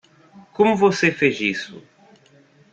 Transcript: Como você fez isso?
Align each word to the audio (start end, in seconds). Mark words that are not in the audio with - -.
Como 0.51 0.75
você 0.75 1.11
fez 1.11 1.39
isso? 1.39 1.79